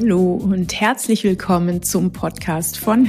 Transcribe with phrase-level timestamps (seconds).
[0.00, 3.08] Hallo und herzlich willkommen zum Podcast von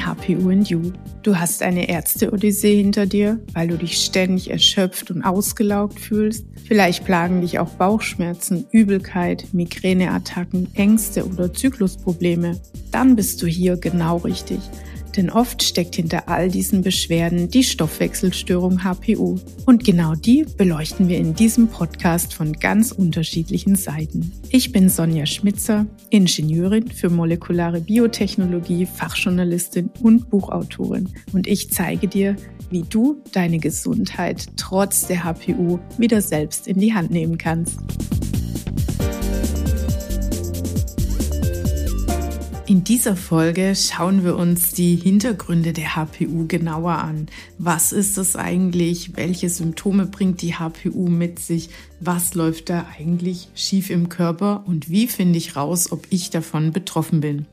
[0.50, 0.92] and You.
[1.22, 6.48] Du hast eine Ärzte-Odyssee hinter dir, weil du dich ständig erschöpft und ausgelaugt fühlst.
[6.68, 12.60] Vielleicht plagen dich auch Bauchschmerzen, Übelkeit, Migräneattacken, Ängste oder Zyklusprobleme.
[12.92, 14.60] Dann bist du hier genau richtig.
[15.20, 19.38] Denn oft steckt hinter all diesen Beschwerden die Stoffwechselstörung HPU.
[19.66, 24.32] Und genau die beleuchten wir in diesem Podcast von ganz unterschiedlichen Seiten.
[24.50, 31.10] Ich bin Sonja Schmitzer, Ingenieurin für molekulare Biotechnologie, Fachjournalistin und Buchautorin.
[31.34, 32.38] Und ich zeige dir,
[32.70, 37.80] wie du deine Gesundheit trotz der HPU wieder selbst in die Hand nehmen kannst.
[42.80, 47.28] In dieser Folge schauen wir uns die Hintergründe der HPU genauer an.
[47.58, 49.18] Was ist das eigentlich?
[49.18, 51.72] Welche Symptome bringt die HPU mit sich?
[52.00, 54.64] Was läuft da eigentlich schief im Körper?
[54.66, 57.48] Und wie finde ich raus, ob ich davon betroffen bin?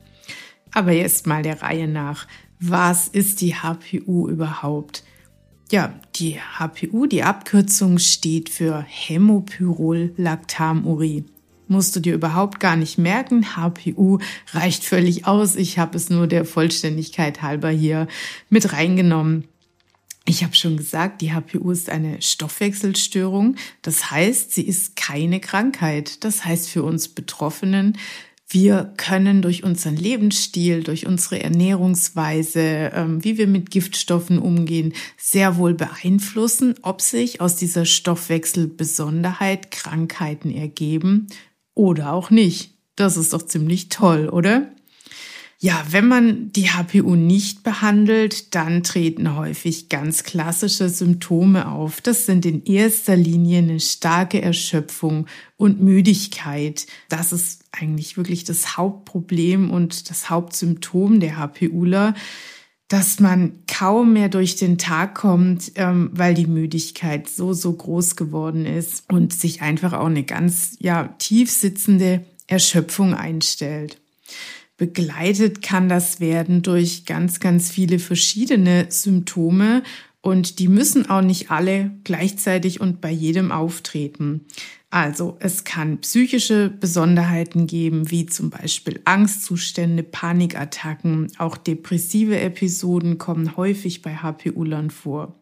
[0.71, 2.25] Aber jetzt mal der Reihe nach.
[2.61, 5.03] Was ist die HPU überhaupt?
[5.73, 11.25] Ja, die HPU, die Abkürzung steht für Hämopyrol-Lactamurie
[11.69, 13.55] musst du dir überhaupt gar nicht merken.
[13.55, 14.19] HPU
[14.51, 15.55] reicht völlig aus.
[15.55, 18.07] Ich habe es nur der Vollständigkeit halber hier
[18.49, 19.45] mit reingenommen.
[20.29, 23.55] Ich habe schon gesagt, die HPU ist eine Stoffwechselstörung.
[23.81, 26.23] Das heißt, sie ist keine Krankheit.
[26.25, 27.97] Das heißt für uns Betroffenen,
[28.49, 35.57] wir können durch unseren Lebensstil, durch unsere Ernährungsweise, ähm, wie wir mit Giftstoffen umgehen, sehr
[35.57, 41.27] wohl beeinflussen, ob sich aus dieser Stoffwechselbesonderheit Krankheiten ergeben
[41.77, 42.73] oder auch nicht.
[42.95, 44.71] Das ist doch ziemlich toll, oder?
[45.59, 51.99] Ja, wenn man die HPU nicht behandelt, dann treten häufig ganz klassische Symptome auf.
[51.99, 55.25] Das sind in erster Linie eine starke Erschöpfung
[55.55, 56.85] und Müdigkeit.
[57.09, 62.13] Das ist eigentlich wirklich das Hauptproblem und das Hauptsymptom der HPUler
[62.87, 68.15] dass man kaum mehr durch den Tag kommt, ähm, weil die Müdigkeit so, so groß
[68.15, 73.99] geworden ist und sich einfach auch eine ganz, ja, tief sitzende Erschöpfung einstellt.
[74.77, 79.83] Begleitet kann das werden durch ganz, ganz viele verschiedene Symptome
[80.21, 84.45] und die müssen auch nicht alle gleichzeitig und bei jedem auftreten.
[84.89, 93.57] Also es kann psychische Besonderheiten geben, wie zum Beispiel Angstzustände, Panikattacken, auch depressive Episoden kommen
[93.57, 95.41] häufig bei HPU-Lern vor.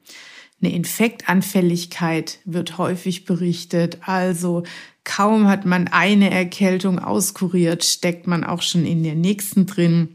[0.62, 4.64] Eine Infektanfälligkeit wird häufig berichtet, also
[5.04, 10.15] kaum hat man eine Erkältung auskuriert, steckt man auch schon in der nächsten drin.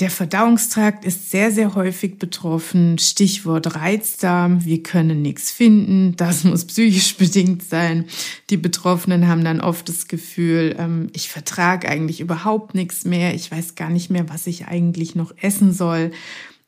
[0.00, 2.96] Der Verdauungstrakt ist sehr, sehr häufig betroffen.
[2.96, 4.64] Stichwort Reizdarm.
[4.64, 6.16] Wir können nichts finden.
[6.16, 8.06] Das muss psychisch bedingt sein.
[8.48, 13.34] Die Betroffenen haben dann oft das Gefühl, ähm, ich vertrage eigentlich überhaupt nichts mehr.
[13.34, 16.12] Ich weiß gar nicht mehr, was ich eigentlich noch essen soll.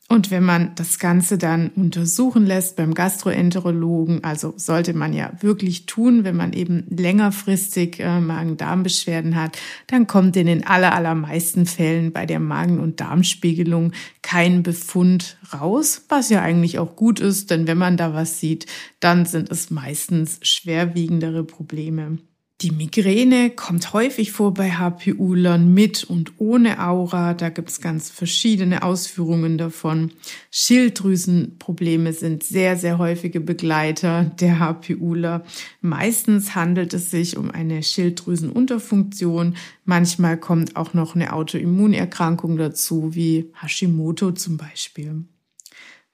[0.09, 5.85] Und wenn man das Ganze dann untersuchen lässt beim Gastroenterologen, also sollte man ja wirklich
[5.85, 12.25] tun, wenn man eben längerfristig äh, Magen-Darm-Beschwerden hat, dann kommt in den allermeisten Fällen bei
[12.25, 17.77] der Magen- und Darmspiegelung kein Befund raus, was ja eigentlich auch gut ist, denn wenn
[17.77, 18.65] man da was sieht,
[18.99, 22.19] dann sind es meistens schwerwiegendere Probleme.
[22.63, 27.33] Die Migräne kommt häufig vor bei HPU-Lern mit und ohne Aura.
[27.33, 30.11] Da gibt es ganz verschiedene Ausführungen davon.
[30.49, 35.43] Schilddrüsenprobleme sind sehr, sehr häufige Begleiter der HPUler.
[35.81, 39.57] Meistens handelt es sich um eine Schilddrüsenunterfunktion.
[39.83, 45.25] Manchmal kommt auch noch eine Autoimmunerkrankung dazu, wie Hashimoto zum Beispiel.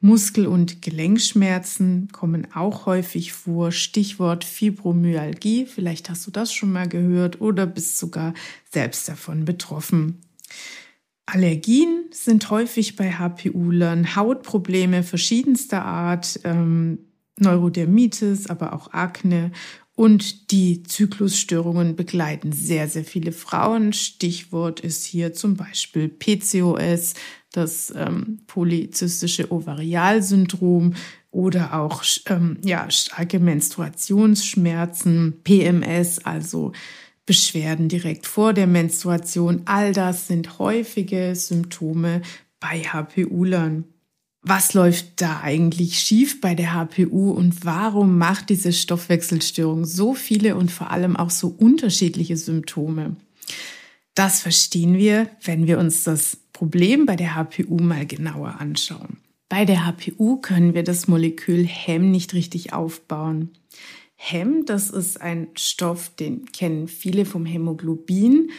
[0.02, 3.72] Muskel- und Gelenkschmerzen kommen auch häufig vor.
[3.72, 5.66] Stichwort Fibromyalgie.
[5.66, 8.34] Vielleicht hast du das schon mal gehört oder bist sogar
[8.72, 10.22] selbst davon betroffen.
[11.26, 17.00] Allergien sind häufig bei HPU-Lern, Hautprobleme verschiedenster Art, ähm,
[17.38, 19.52] Neurodermitis, aber auch Akne
[20.00, 23.92] und die Zyklusstörungen begleiten sehr, sehr viele Frauen.
[23.92, 27.16] Stichwort ist hier zum Beispiel PCOS,
[27.52, 30.96] das ähm, polyzystische Ovarialsyndrom
[31.32, 36.72] oder auch ähm, ja, starke Menstruationsschmerzen, PMS, also
[37.26, 39.64] Beschwerden direkt vor der Menstruation.
[39.66, 42.22] All das sind häufige Symptome
[42.60, 43.86] bei HPU-Lern.
[44.42, 50.56] Was läuft da eigentlich schief bei der HPU und warum macht diese Stoffwechselstörung so viele
[50.56, 53.18] und vor allem auch so unterschiedliche Symptome?
[54.16, 59.16] Das verstehen wir, wenn wir uns das Problem bei der HPU mal genauer anschauen.
[59.48, 63.52] Bei der HPU können wir das Molekül Hem nicht richtig aufbauen.
[64.18, 68.52] Hem, das ist ein Stoff, den kennen viele vom Hämoglobin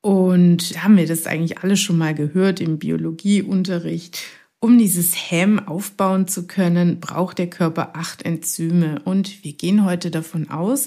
[0.00, 4.20] Und haben wir das eigentlich alle schon mal gehört im Biologieunterricht?
[4.60, 9.02] Um dieses Hem aufbauen zu können, braucht der Körper acht Enzyme.
[9.04, 10.86] Und wir gehen heute davon aus,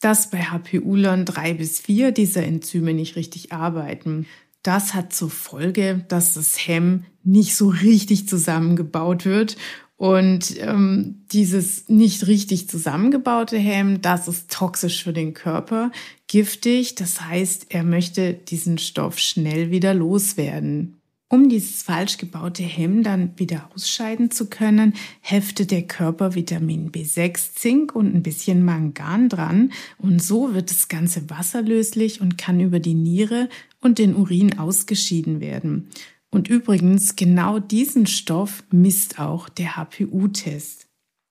[0.00, 4.26] dass bei HPU-Lern drei bis vier dieser Enzyme nicht richtig arbeiten.
[4.62, 9.56] Das hat zur Folge, dass das Hem nicht so richtig zusammengebaut wird
[10.00, 15.92] und ähm, dieses nicht richtig zusammengebaute Hem, das ist toxisch für den Körper,
[16.26, 16.94] giftig.
[16.94, 21.00] Das heißt, er möchte diesen Stoff schnell wieder loswerden.
[21.28, 27.54] Um dieses falsch gebaute Hem dann wieder ausscheiden zu können, heftet der Körper Vitamin B6,
[27.54, 32.80] Zink und ein bisschen Mangan dran und so wird das Ganze wasserlöslich und kann über
[32.80, 33.48] die Niere
[33.80, 35.88] und den Urin ausgeschieden werden.
[36.30, 40.86] Und übrigens, genau diesen Stoff misst auch der HPU-Test.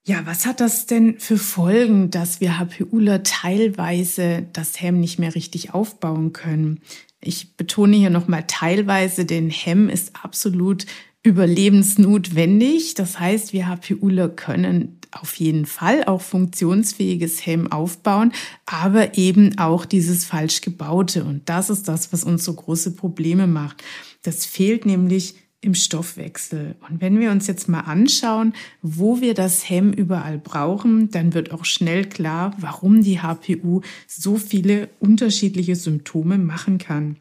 [0.06, 5.36] Ja, was hat das denn für Folgen, dass wir HPUler teilweise das Hemm nicht mehr
[5.36, 6.81] richtig aufbauen können?
[7.22, 10.86] Ich betone hier nochmal teilweise, denn Hemm ist absolut
[11.24, 12.94] überlebensnotwendig.
[12.94, 18.31] Das heißt, wir HPUler können auf jeden Fall auch funktionsfähiges Hemm aufbauen,
[18.66, 21.24] aber eben auch dieses falsch gebaute.
[21.24, 23.83] Und das ist das, was uns so große Probleme macht.
[24.21, 26.75] Das fehlt nämlich im Stoffwechsel.
[26.88, 31.51] Und wenn wir uns jetzt mal anschauen, wo wir das Hemm überall brauchen, dann wird
[31.51, 37.18] auch schnell klar, warum die HPU so viele unterschiedliche Symptome machen kann.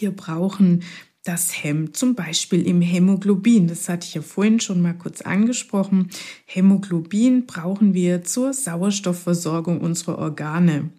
[0.00, 0.82] Wir brauchen
[1.24, 3.68] das Hemm, zum Beispiel im Hämoglobin.
[3.68, 6.10] Das hatte ich ja vorhin schon mal kurz angesprochen.
[6.46, 10.90] Hämoglobin brauchen wir zur Sauerstoffversorgung unserer Organe.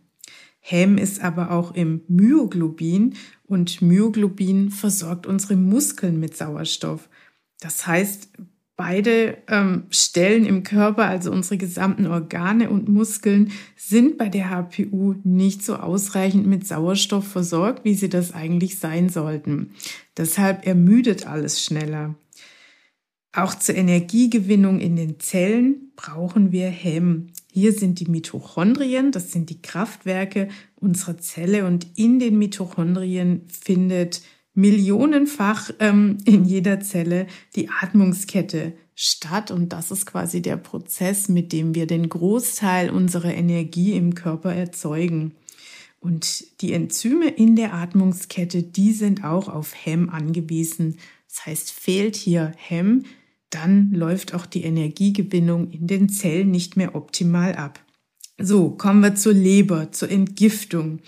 [0.59, 3.15] Hem ist aber auch im Myoglobin
[3.45, 7.09] und Myoglobin versorgt unsere Muskeln mit Sauerstoff.
[7.59, 8.29] Das heißt,
[8.75, 15.15] beide ähm, Stellen im Körper, also unsere gesamten Organe und Muskeln, sind bei der HPU
[15.23, 19.71] nicht so ausreichend mit Sauerstoff versorgt, wie sie das eigentlich sein sollten.
[20.17, 22.15] Deshalb ermüdet alles schneller.
[23.35, 27.31] Auch zur Energiegewinnung in den Zellen brauchen wir Hem.
[27.51, 34.21] Hier sind die Mitochondrien, das sind die Kraftwerke unserer Zelle und in den Mitochondrien findet
[34.53, 41.51] millionenfach ähm, in jeder Zelle die Atmungskette statt und das ist quasi der Prozess, mit
[41.51, 45.33] dem wir den Großteil unserer Energie im Körper erzeugen.
[45.99, 50.97] Und die Enzyme in der Atmungskette, die sind auch auf Hem angewiesen.
[51.29, 53.05] Das heißt, fehlt hier Hem,
[53.49, 57.83] dann läuft auch die Energiegewinnung in den Zellen nicht mehr optimal ab.
[58.37, 60.99] So, kommen wir zur Leber, zur Entgiftung.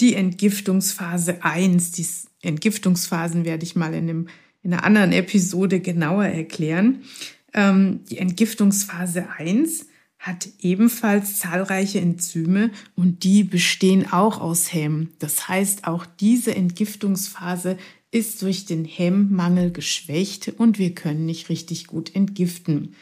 [0.00, 2.06] Die Entgiftungsphase 1, die
[2.42, 4.28] Entgiftungsphasen werde ich mal in, einem,
[4.62, 7.02] in einer anderen Episode genauer erklären.
[7.54, 9.86] Ähm, die Entgiftungsphase 1
[10.18, 15.08] hat ebenfalls zahlreiche Enzyme und die bestehen auch aus Hem.
[15.18, 17.76] Das heißt, auch diese Entgiftungsphase
[18.12, 22.94] ist durch den Hemmmangel geschwächt und wir können nicht richtig gut entgiften.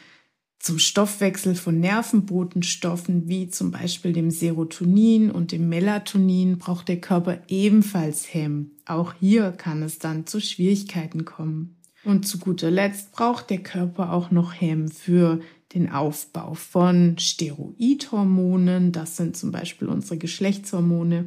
[0.61, 7.39] Zum Stoffwechsel von Nervenbotenstoffen wie zum Beispiel dem Serotonin und dem Melatonin braucht der Körper
[7.47, 8.69] ebenfalls Hemm.
[8.85, 11.77] Auch hier kann es dann zu Schwierigkeiten kommen.
[12.03, 15.39] Und zu guter Letzt braucht der Körper auch noch Hemm für
[15.73, 21.25] den Aufbau von Steroidhormonen, das sind zum Beispiel unsere Geschlechtshormone,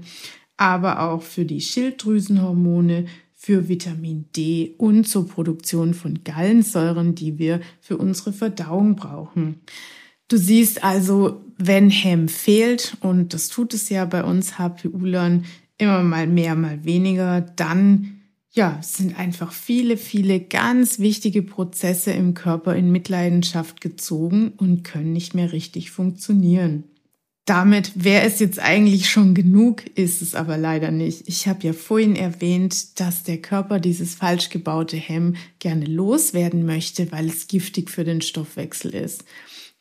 [0.57, 3.07] aber auch für die Schilddrüsenhormone,
[3.45, 9.61] für Vitamin D und zur Produktion von Gallensäuren, die wir für unsere Verdauung brauchen.
[10.29, 15.45] Du siehst also, wenn Hem fehlt, und das tut es ja bei uns HPU-Lern
[15.77, 18.23] immer mal mehr, mal weniger, dann
[18.53, 25.13] ja, sind einfach viele, viele ganz wichtige Prozesse im Körper in Mitleidenschaft gezogen und können
[25.13, 26.85] nicht mehr richtig funktionieren.
[27.45, 31.29] Damit wäre es jetzt eigentlich schon genug, ist es aber leider nicht.
[31.29, 37.13] Ich habe ja vorhin erwähnt, dass der Körper dieses falsch gebaute Hemm gerne loswerden möchte,
[37.13, 39.25] weil es giftig für den Stoffwechsel ist.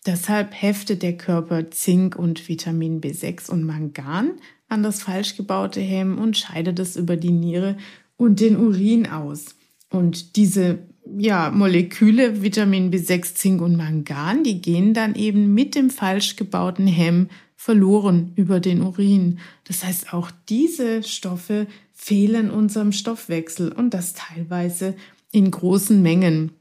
[0.06, 4.32] Deshalb heftet der Körper Zink und Vitamin B6 und Mangan
[4.68, 7.78] an das falsch gebaute Hemm und scheidet es über die Niere
[8.18, 9.56] und den Urin aus.
[9.90, 10.80] Und diese
[11.18, 16.88] ja, Moleküle Vitamin B6, Zink und Mangan, die gehen dann eben mit dem falsch gebauten
[16.88, 17.30] Hemm
[17.64, 19.40] verloren über den Urin.
[19.64, 24.98] Das heißt, auch diese Stoffe fehlen unserem Stoffwechsel und das teilweise
[25.32, 26.52] in großen Mengen.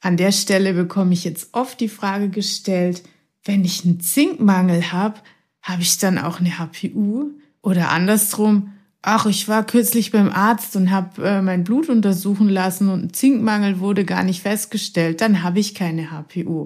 [0.00, 3.02] An der Stelle bekomme ich jetzt oft die Frage gestellt,
[3.44, 5.20] wenn ich einen Zinkmangel habe,
[5.60, 7.32] habe ich dann auch eine HPU?
[7.60, 12.88] Oder andersrum, ach, ich war kürzlich beim Arzt und habe äh, mein Blut untersuchen lassen
[12.88, 16.64] und ein Zinkmangel wurde gar nicht festgestellt, dann habe ich keine HPU.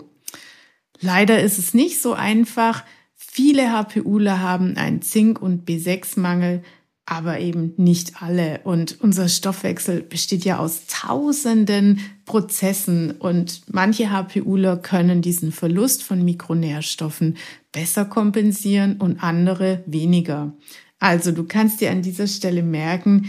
[1.01, 2.85] Leider ist es nicht so einfach,
[3.37, 6.63] Viele HPUler haben einen Zink- und B6-Mangel.
[7.05, 8.61] aber eben nicht alle.
[8.63, 16.25] Und unser Stoffwechsel besteht ja aus tausenden Prozessen und manche HPUler können diesen Verlust von
[16.25, 17.37] Mikronährstoffen
[17.73, 20.55] besser kompensieren und andere weniger.
[20.99, 23.27] Also du kannst dir an dieser Stelle merken,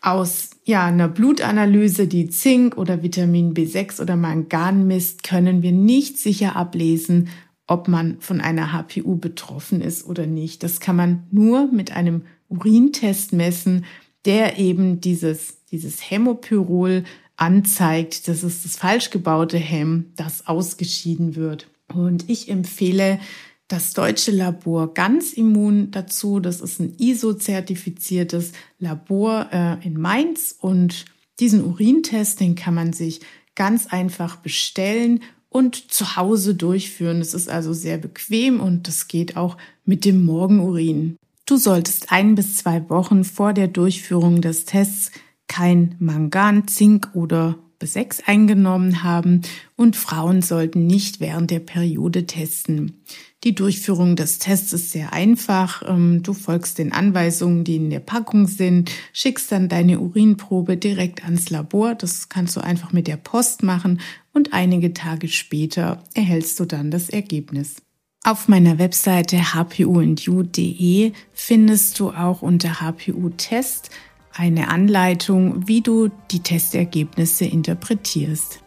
[0.00, 6.16] aus ja, einer Blutanalyse, die Zink oder Vitamin B6 oder Mangan misst, können wir nicht
[6.16, 7.28] sicher ablesen,
[7.66, 10.62] ob man von einer HPU betroffen ist oder nicht.
[10.62, 13.84] Das kann man nur mit einem Urintest messen,
[14.24, 17.04] der eben dieses, dieses Hämopyrol
[17.36, 18.28] anzeigt.
[18.28, 21.68] Das ist das falsch gebaute Hem, das ausgeschieden wird.
[21.92, 23.20] Und ich empfehle
[23.68, 26.40] das deutsche Labor Ganz Immun dazu.
[26.40, 31.04] Das ist ein ISO-zertifiziertes Labor äh, in Mainz und
[31.40, 33.20] diesen Urintest, den kann man sich
[33.54, 35.20] ganz einfach bestellen
[35.56, 37.20] und zu Hause durchführen.
[37.20, 41.16] Das ist also sehr bequem und das geht auch mit dem Morgenurin.
[41.46, 45.12] Du solltest ein bis zwei Wochen vor der Durchführung des Tests
[45.48, 49.40] kein Mangan, Zink oder B6 eingenommen haben
[49.76, 53.02] und Frauen sollten nicht während der Periode testen.
[53.46, 55.84] Die Durchführung des Tests ist sehr einfach.
[55.86, 61.22] Ähm, du folgst den Anweisungen, die in der Packung sind, schickst dann deine Urinprobe direkt
[61.22, 61.94] ans Labor.
[61.94, 64.00] Das kannst du einfach mit der Post machen
[64.32, 67.76] und einige Tage später erhältst du dann das Ergebnis.
[68.24, 73.90] Auf meiner Webseite hpuindu.de findest du auch unter HPU Test
[74.32, 78.64] eine Anleitung, wie du die Testergebnisse interpretierst.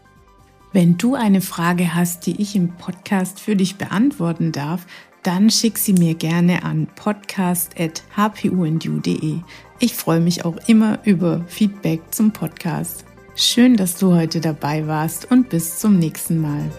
[0.71, 4.85] Wenn du eine Frage hast, die ich im Podcast für dich beantworten darf,
[5.23, 9.39] dann schick sie mir gerne an podcast.hpuindu.de.
[9.79, 13.03] Ich freue mich auch immer über Feedback zum Podcast.
[13.35, 16.69] Schön, dass du heute dabei warst und bis zum nächsten Mal.